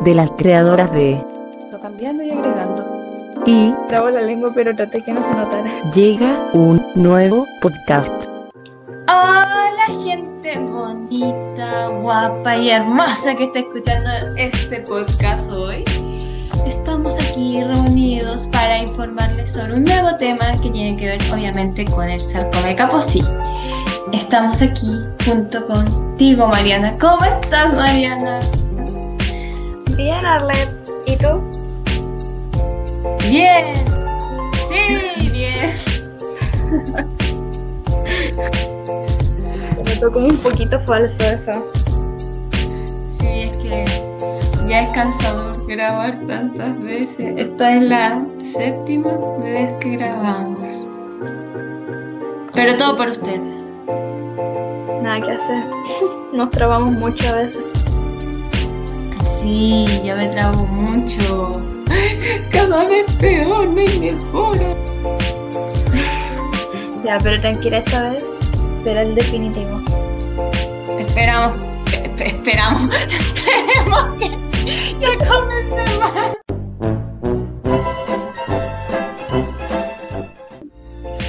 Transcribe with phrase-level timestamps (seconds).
[0.00, 1.22] de las creadoras de
[1.80, 2.86] cambiando y agregando.
[3.44, 5.70] Y Trabo la lengua, pero traté que no se notara.
[5.92, 8.08] llega un nuevo podcast.
[9.06, 15.84] Hola gente bonita, guapa y hermosa que está escuchando este podcast hoy.
[16.66, 22.08] Estamos aquí reunidos para informarles sobre un nuevo tema que tiene que ver obviamente con
[22.08, 23.22] el sarcoma de Kaposi.
[24.12, 24.90] Estamos aquí
[25.26, 26.94] junto contigo Mariana.
[26.98, 28.40] ¿Cómo estás Mariana?
[29.96, 30.68] Bien, Arlet.
[31.06, 31.44] ¿Y tú?
[33.30, 33.64] Bien.
[34.68, 35.70] Sí, bien.
[39.84, 41.52] Me tocó un poquito falso eso.
[43.08, 43.84] Sí, es que
[44.66, 47.32] ya es cansador grabar tantas veces.
[47.36, 50.88] Esta es la séptima vez que grabamos.
[52.52, 53.72] Pero todo por ustedes.
[55.02, 55.64] Nada que hacer.
[56.32, 57.63] Nos trabamos mucho a veces.
[59.26, 61.60] Sí, yo me trabo mucho.
[62.50, 64.60] Cada vez peor, hay mejora.
[67.04, 68.24] Ya, pero tranquila esta vez.
[68.82, 69.80] Será el definitivo.
[70.98, 74.30] Esperamos, esp- esperamos, esperemos que
[75.00, 76.12] ya comencemos.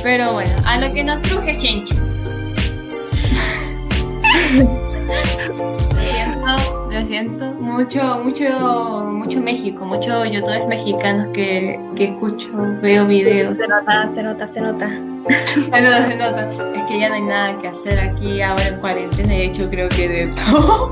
[0.04, 1.96] Pero bueno, a lo que nos truje Chencho.
[6.96, 7.54] lo siento, lo siento.
[7.62, 12.50] Mucho, mucho, mucho México, muchos youtubers mexicanos que, que escucho,
[12.82, 13.58] veo videos.
[13.58, 14.90] Se nota, se nota, se nota.
[15.56, 16.48] Se nota, se nota.
[16.76, 19.30] Es que ya no hay nada que hacer aquí ahora en cuarentena.
[19.30, 20.90] De hecho, creo que de todo.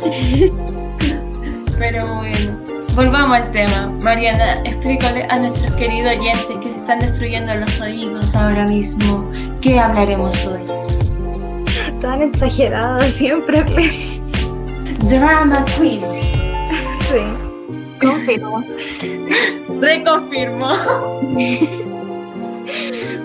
[1.78, 2.58] Pero bueno,
[2.94, 3.92] volvamos al tema.
[4.02, 9.30] Mariana, explícale a nuestros queridos oyentes que se están destruyendo los oídos ahora mismo.
[9.60, 10.62] ¿Qué hablaremos hoy?
[12.00, 13.62] Tan exagerada siempre.
[15.08, 16.02] Drama Queen.
[17.08, 17.48] sí.
[18.00, 18.64] Confirmo.
[19.80, 20.68] Reconfirmo.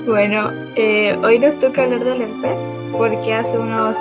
[0.05, 2.59] Bueno, eh, hoy nos toca hablar del herpes
[2.91, 3.97] porque hace unos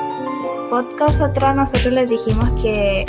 [0.70, 3.04] podcasts atrás nosotros les dijimos que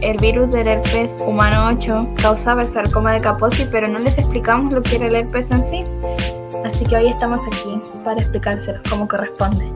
[0.00, 4.72] el virus del herpes humano 8 causaba el sarcoma de Kaposi, pero no les explicamos
[4.72, 5.82] lo que era el herpes en sí.
[6.64, 9.75] Así que hoy estamos aquí para explicárselo como corresponde.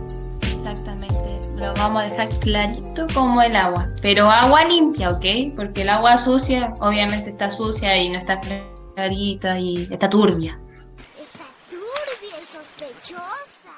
[1.61, 3.87] Lo vamos a dejar clarito como el agua.
[4.01, 5.27] Pero agua limpia, ¿ok?
[5.55, 8.41] Porque el agua sucia, obviamente está sucia y no está
[8.95, 10.59] clarita y está turbia.
[11.21, 13.75] Está turbia y sospechosa.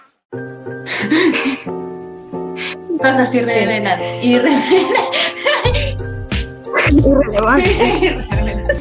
[2.99, 4.25] Cosas irrelevantes.
[7.05, 8.25] Irrelevante.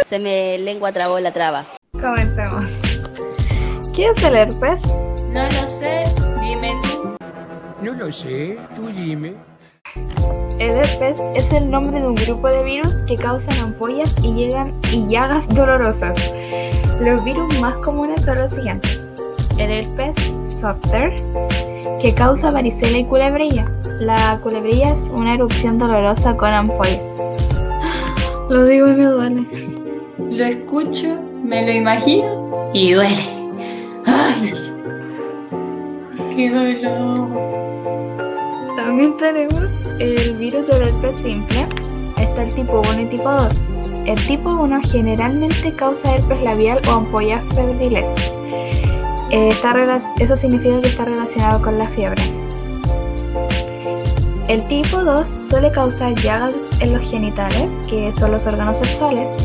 [0.09, 1.65] Se me lengua trabó la traba.
[1.93, 2.69] Comencemos.
[3.95, 4.81] ¿Qué es el herpes?
[5.33, 6.05] No lo sé,
[6.39, 7.00] dime tú.
[7.81, 9.33] No lo sé, tú dime.
[10.59, 14.71] El herpes es el nombre de un grupo de virus que causan ampollas y, llegan,
[14.91, 16.31] y llagas dolorosas.
[17.01, 19.01] Los virus más comunes son los siguientes.
[19.57, 21.15] El herpes zoster,
[21.99, 23.65] que causa varicela y culebrilla.
[23.99, 27.01] La culebrilla es una erupción dolorosa con ampollas.
[28.47, 29.47] Lo digo y me duele.
[30.19, 33.23] Lo escucho, me lo imagino y duele.
[34.05, 34.53] ¡Ay!
[36.35, 37.60] ¡Qué dolor!
[39.01, 39.63] También tenemos
[39.97, 41.65] el virus del herpes simple.
[42.19, 43.51] Está el tipo 1 y tipo 2.
[44.05, 48.05] El tipo 1 generalmente causa herpes labial o ampollas febriles.
[49.31, 49.73] Eh, está
[50.19, 52.21] eso significa que está relacionado con la fiebre.
[54.47, 59.35] El tipo 2 suele causar llagas en los genitales, que son los órganos sexuales,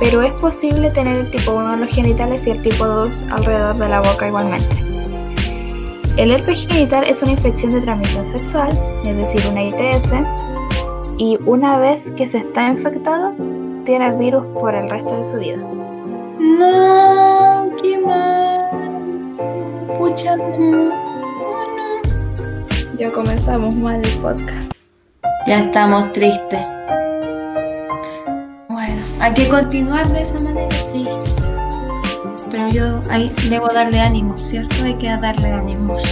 [0.00, 3.74] pero es posible tener el tipo 1 en los genitales y el tipo 2 alrededor
[3.74, 4.87] de la boca igualmente.
[6.18, 10.10] El herpes genital es una infección de transmisión sexual, es decir, una ITS,
[11.16, 13.34] y una vez que se está infectado,
[13.84, 15.58] tiene el virus por el resto de su vida.
[16.40, 18.68] No, qué mal.
[19.96, 20.46] Pucha, no.
[20.56, 20.92] No.
[22.98, 24.72] Ya comenzamos mal el podcast.
[25.46, 26.66] Ya estamos tristes.
[28.68, 31.27] Bueno, hay que continuar de esa manera tristes.
[32.50, 34.74] Pero yo ahí debo darle ánimos, ¿cierto?
[34.84, 36.02] Hay que darle ánimos.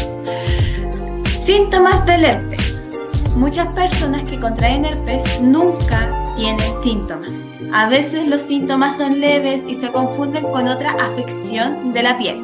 [1.30, 2.90] Síntomas del herpes.
[3.36, 7.46] Muchas personas que contraen herpes nunca tienen síntomas.
[7.72, 12.40] A veces los síntomas son leves y se confunden con otra afección de la piel.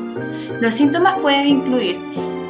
[0.60, 1.98] Los síntomas pueden incluir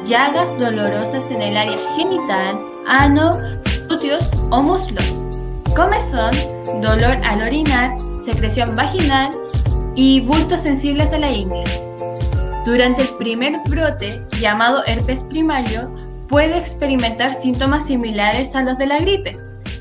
[0.05, 3.37] llagas dolorosas en el área genital, ano,
[3.87, 5.23] glúteos o muslos,
[5.75, 6.35] comezón,
[6.81, 9.31] dolor al orinar, secreción vaginal
[9.95, 11.63] y bultos sensibles a la ingle.
[12.65, 15.91] Durante el primer brote, llamado herpes primario,
[16.29, 19.37] puede experimentar síntomas similares a los de la gripe.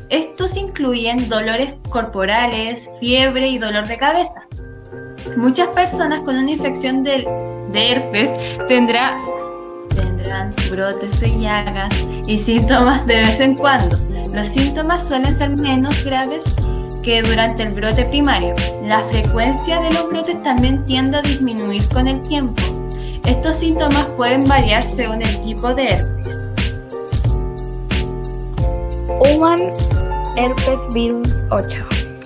[0.08, 4.46] Estos incluyen dolores corporales, fiebre y dolor de cabeza.
[5.36, 7.24] Muchas personas con una infección de
[7.74, 8.34] herpes
[8.68, 9.16] tendrá-
[9.94, 11.94] tendrán brotes de llagas
[12.26, 13.96] y síntomas de vez en cuando.
[14.34, 16.44] Los síntomas suelen ser menos graves
[17.02, 18.54] que durante el brote primario.
[18.84, 22.62] La frecuencia de los brotes también tiende a disminuir con el tiempo.
[23.24, 26.50] Estos síntomas pueden variar según el tipo de herpes.
[29.20, 29.60] Human
[30.36, 31.76] Herpes Virus 8.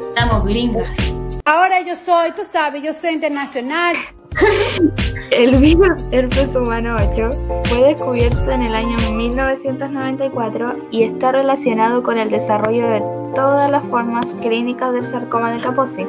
[0.08, 1.12] Estamos gringas.
[1.44, 3.96] Ahora yo soy, tú sabes, yo soy internacional.
[5.30, 7.30] El virus herpes humano 8
[7.64, 13.00] fue descubierto en el año 1994 y está relacionado con el desarrollo de
[13.34, 16.06] todas las formas clínicas del sarcoma de Kaposi.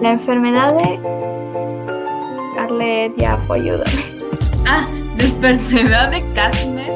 [0.00, 0.98] La enfermedad de...
[2.58, 4.04] Arlet, ya, pues ayúdame.
[4.66, 4.86] Ah,
[5.18, 6.92] enfermedad de Casmer.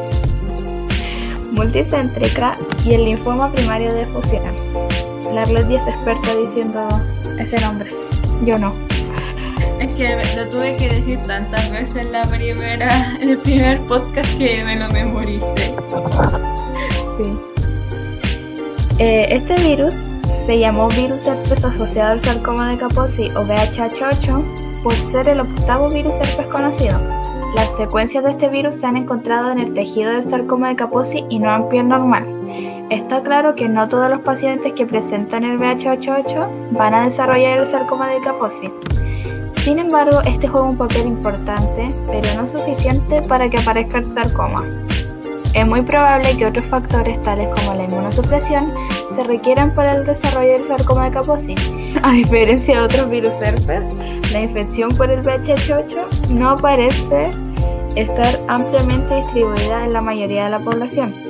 [1.52, 4.54] Multicéntrica y el linfoma primario de fusión.
[5.34, 6.88] La Arlet ya es experta diciendo
[7.38, 7.90] ese nombre.
[8.44, 8.87] Yo no.
[9.98, 14.62] Que lo tuve que decir tantas veces en la primera, en el primer podcast que
[14.62, 15.74] me lo memoricé.
[17.16, 17.36] Sí.
[19.00, 19.96] Eh, este virus
[20.46, 25.90] se llamó virus herpes asociado al sarcoma de Kaposi o VHH8 por ser el octavo
[25.90, 26.96] virus herpes conocido.
[27.56, 31.24] Las secuencias de este virus se han encontrado en el tejido del sarcoma de Kaposi
[31.28, 32.24] y no en piel normal.
[32.88, 37.66] Está claro que no todos los pacientes que presentan el VHH8 van a desarrollar el
[37.66, 38.70] sarcoma de Kaposi.
[39.68, 44.64] Sin embargo, este juega un papel importante, pero no suficiente para que aparezca el sarcoma.
[45.52, 48.72] Es muy probable que otros factores tales como la inmunosupresión
[49.14, 51.54] se requieran para el desarrollo del sarcoma de Kaposi.
[52.02, 53.84] A diferencia de otros virus herpes,
[54.32, 57.30] la infección por el VHH8 no parece
[57.94, 61.27] estar ampliamente distribuida en la mayoría de la población.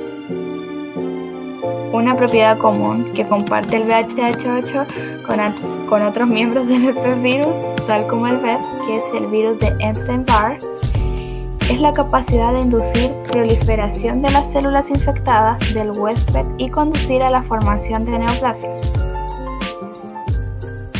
[1.91, 5.25] Una propiedad común que comparte el VHH8
[5.87, 7.57] con, otros miembros del herpes virus,
[7.87, 10.59] tal como el VEP, que es el virus de Epstein-Barr,
[11.67, 17.31] es la capacidad de inducir proliferación de las células infectadas del huésped y conducir a
[17.31, 18.81] la formación de neoplasias,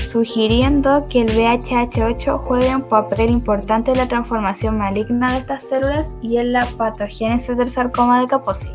[0.08, 6.18] sugiriendo que el VHH8 juega un papel importante en la transformación maligna de estas células
[6.24, 8.70] y en la patogénesis del sarcoma de Kaposi.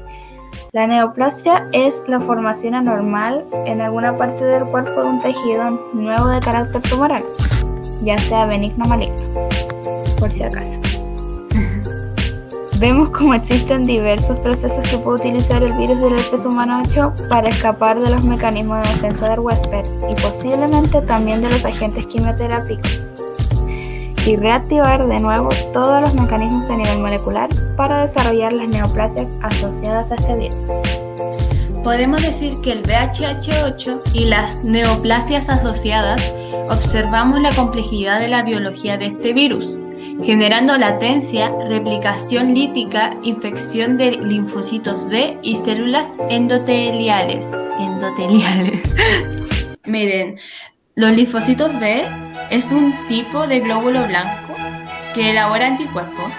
[0.73, 6.29] La neoplasia es la formación anormal en alguna parte del cuerpo de un tejido nuevo
[6.29, 7.23] de carácter tumoral,
[8.03, 9.17] ya sea benigno o maligno,
[10.19, 10.79] por si acaso.
[12.81, 17.49] Vemos cómo existen diversos procesos que puede utilizar el virus del herpes humano 8 para
[17.49, 23.15] escapar de los mecanismos de defensa del huésped y posiblemente también de los agentes quimioterápicos
[24.27, 30.13] y reactivar de nuevo todos los mecanismos a nivel molecular para desarrollar las neoplasias asociadas
[30.13, 30.69] a este virus.
[31.83, 36.33] Podemos decir que el VHH8 y las neoplasias asociadas
[36.71, 39.79] observamos la complejidad de la biología de este virus,
[40.23, 47.53] generando latencia, replicación lítica, infección de linfocitos B y células endoteliales.
[47.79, 48.95] Endoteliales.
[49.85, 50.39] Miren,
[50.95, 52.07] los linfocitos B
[52.51, 54.55] es un tipo de glóbulo blanco
[55.15, 56.33] que elabora anticuerpos,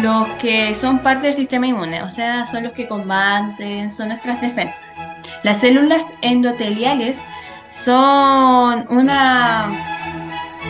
[0.00, 4.40] los que son parte del sistema inmune, o sea, son los que combaten, son nuestras
[4.40, 4.96] defensas.
[5.42, 7.22] Las células endoteliales
[7.68, 9.70] son una...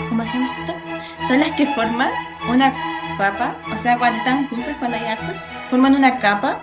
[0.08, 0.74] ¿Cómo se llama esto?
[1.28, 2.10] Son las que forman
[2.48, 2.72] una
[3.16, 6.62] capa, o sea, cuando están juntas, cuando hay hartas, forman una capa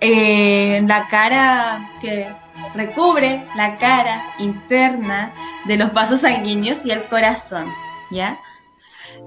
[0.00, 2.28] eh, la cara que
[2.74, 5.32] recubre la cara interna
[5.66, 7.66] de los vasos sanguíneos y el corazón,
[8.10, 8.38] ¿ya?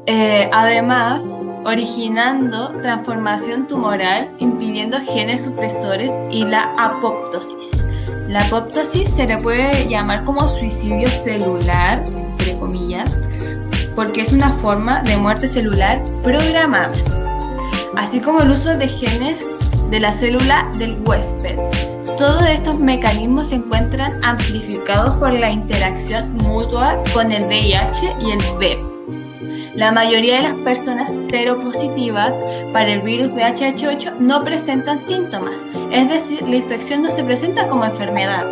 [0.08, 7.72] Eh, además, originando transformación tumoral, impidiendo genes supresores y la apoptosis.
[8.28, 13.28] La apoptosis se le puede llamar como suicidio celular, entre comillas,
[13.96, 16.94] porque es una forma de muerte celular programada,
[17.96, 19.46] así como el uso de genes
[19.90, 21.60] de la célula del huésped.
[22.18, 28.40] Todos estos mecanismos se encuentran amplificados por la interacción mutua con el VIH y el
[28.60, 28.80] VEP.
[29.76, 32.42] La mayoría de las personas seropositivas
[32.74, 37.86] para el virus VHH8 no presentan síntomas, es decir, la infección no se presenta como
[37.86, 38.46] enfermedad.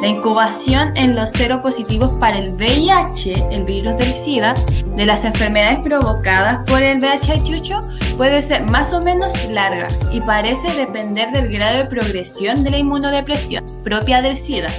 [0.00, 4.54] La incubación en los seropositivos para el VIH, el virus del SIDA,
[4.94, 10.70] de las enfermedades provocadas por el VHH8 puede ser más o menos larga y parece
[10.74, 14.70] depender del grado de progresión de la inmunodepresión propia del SIDA,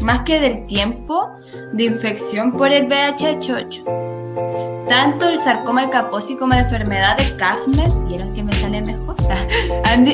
[0.00, 1.32] más que del tiempo
[1.72, 4.86] de infección por el VHH8.
[4.88, 9.16] Tanto el sarcoma de Kaposi como la enfermedad de Casmer, vieron que me sale mejor,
[9.84, 10.04] han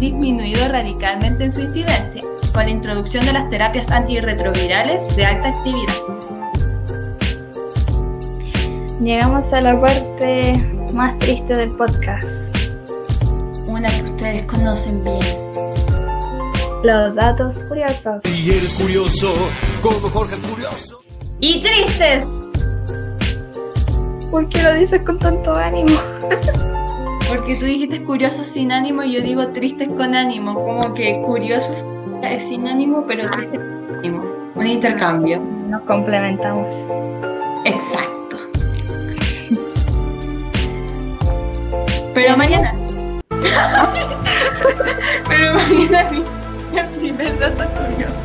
[0.00, 2.22] disminuido radicalmente en su incidencia.
[2.56, 5.92] Con la introducción de las terapias antirretrovirales de alta actividad.
[8.98, 10.58] Llegamos a la parte
[10.94, 12.24] más triste del podcast.
[13.68, 15.20] Una que ustedes conocen bien.
[16.82, 18.22] Los datos curiosos.
[18.24, 19.34] Y eres curioso,
[19.82, 21.00] como Jorge el Curioso.
[21.40, 22.26] Y tristes,
[24.30, 25.94] ¿Por qué lo dices con tanto ánimo?
[27.28, 31.84] porque tú dijiste curiosos sin ánimo y yo digo tristes con ánimo, como que curiosos
[32.32, 34.24] es sin ánimo, pero tristes con ánimo.
[34.54, 35.40] Un intercambio.
[35.68, 36.74] Nos complementamos.
[37.64, 38.36] Exacto.
[42.14, 42.74] Pero mañana.
[45.28, 46.24] Pero mañana mi
[46.78, 48.16] el primer dato curioso.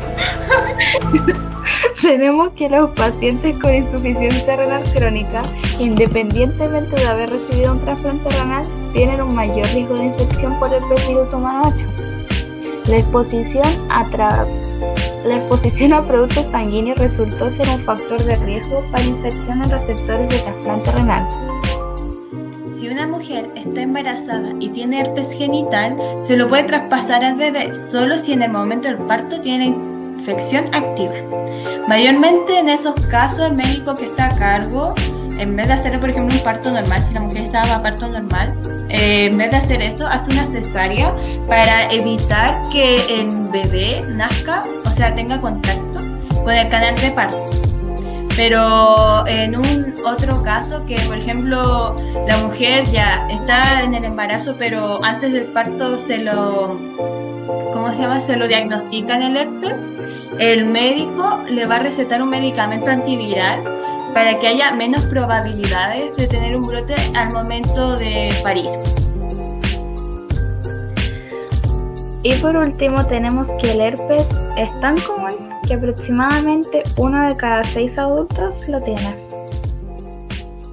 [2.00, 5.42] Tenemos que los pacientes con insuficiencia renal crónica,
[5.78, 10.82] independientemente de haber recibido un trasplante renal, tienen un mayor riesgo de infección por el
[11.08, 12.11] virus humano 8.
[12.88, 14.46] La exposición a, tra-
[15.24, 20.28] la exposición a productos sanguíneos resultó ser un factor de riesgo para infección en receptores
[20.28, 21.28] de trasplante renal.
[22.70, 27.74] Si una mujer está embarazada y tiene herpes genital, se lo puede traspasar al bebé
[27.74, 31.14] solo si en el momento del parto tiene infección activa.
[31.86, 34.94] Mayormente en esos casos el médico que está a cargo,
[35.38, 38.08] en vez de hacer por ejemplo un parto normal, si la mujer estaba a parto
[38.08, 38.54] normal,
[38.88, 41.12] eh, en vez de hacer eso, hace una cesárea
[41.48, 46.00] para evitar que el bebé nazca, o sea, tenga contacto
[46.44, 47.50] con el canal de parto.
[48.36, 51.94] Pero en un otro caso que, por ejemplo,
[52.26, 56.78] la mujer ya está en el embarazo, pero antes del parto se lo,
[57.72, 58.20] ¿cómo se llama?
[58.22, 59.86] Se lo diagnostican el herpes.
[60.38, 63.62] El médico le va a recetar un medicamento antiviral
[64.12, 68.68] para que haya menos probabilidades de tener un brote al momento de parir.
[72.24, 75.34] Y por último tenemos que el herpes es tan común
[75.66, 79.16] que aproximadamente uno de cada seis adultos lo tiene.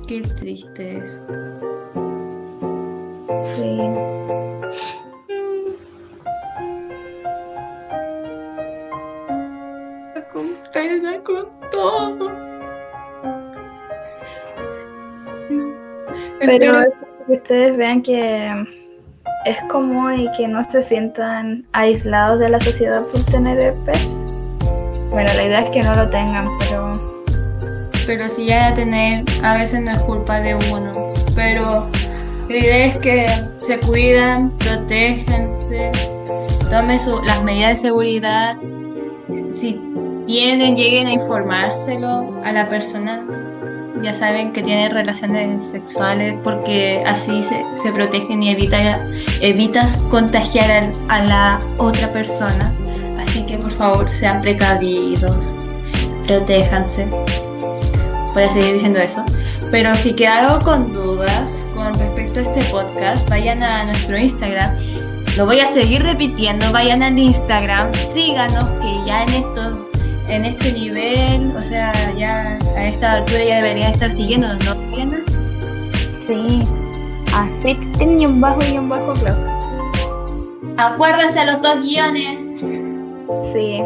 [0.08, 1.22] Qué triste es.
[3.43, 3.79] Sí.
[10.31, 12.49] Con pena, con todo.
[16.39, 16.88] Pero es
[17.27, 18.65] que ustedes vean que
[19.46, 24.08] es común y que no se sientan aislados de la sociedad por tener herpes.
[25.12, 26.91] Bueno, la idea es que no lo tengan, pero
[28.05, 30.91] pero si ya a tener, a veces no es culpa de uno.
[31.36, 31.86] Pero
[32.50, 33.27] la idea es que
[33.62, 35.91] se cuidan, protéjense,
[36.72, 38.58] tomen su- las medidas de seguridad.
[39.50, 39.79] Si
[40.25, 43.24] tienen, lleguen a informárselo a la persona.
[44.01, 49.00] Ya saben que tienen relaciones sexuales porque así se, se protegen y evita,
[49.41, 52.72] evitas contagiar a la otra persona.
[53.20, 55.56] Así que por favor sean precavidos,
[56.25, 57.08] protéjanse
[58.34, 59.24] voy a seguir diciendo eso.
[59.72, 64.75] Pero si quedaron con dudas con respecto a este podcast, vayan a nuestro Instagram.
[65.38, 69.88] Lo voy a seguir repitiendo, vayan al Instagram, síganos que ya en esto,
[70.30, 75.18] en este nivel, o sea, ya a esta altura ya deberían estar siguiéndonos, ¿no, Diana?
[76.12, 76.64] sí.
[77.34, 79.36] A 16 y un bajo y un bajo club.
[80.78, 82.42] Acuérdense los dos guiones.
[83.54, 83.82] Sí.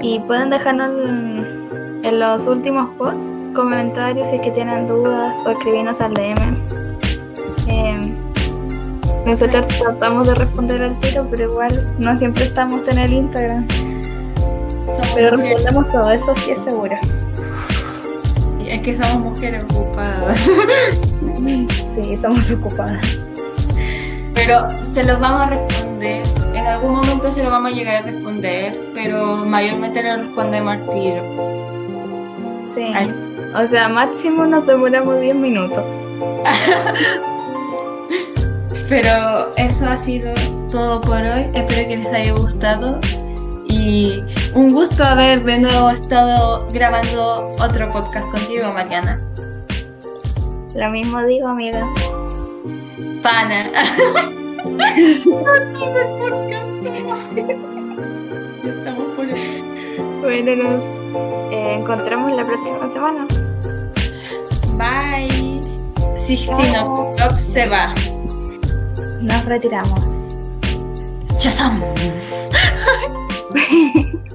[0.00, 5.50] Y pueden dejarnos en, en los últimos posts comentarios si es que tienen dudas o
[5.50, 6.38] escribirnos al DM.
[7.66, 8.00] Eh,
[9.26, 13.66] nosotros tratamos de responder al tiro, pero igual no siempre estamos en el Instagram.
[15.14, 16.96] Pero respondemos todo, eso sí es seguro.
[18.66, 20.50] es que somos mujeres ocupadas.
[21.94, 23.18] Sí, somos ocupadas.
[24.34, 26.22] Pero se los vamos a responder.
[26.54, 30.90] En algún momento se lo vamos a llegar a responder, pero mayormente lo respondemos al
[30.90, 31.22] tiro.
[32.64, 32.92] Sí.
[33.56, 36.06] O sea, máximo nos demoramos 10 minutos.
[38.88, 40.32] Pero eso ha sido
[40.70, 41.46] todo por hoy.
[41.54, 43.00] Espero que les haya gustado.
[43.68, 44.22] Y
[44.54, 49.20] un gusto haber de nuevo estado grabando otro podcast contigo, Mariana.
[50.74, 51.86] Lo mismo digo, amiga.
[53.22, 53.70] Pana.
[58.64, 59.26] ya estamos por.
[60.22, 60.82] Bueno, nos
[61.52, 63.26] eh, encontramos la próxima semana.
[64.76, 65.60] Bye.
[66.16, 67.94] Sí, sí, no, se va.
[69.20, 70.00] Nos retiramos.
[71.38, 71.80] Chazam.
[73.54, 73.60] 嘿
[73.94, 74.27] 嘿嘿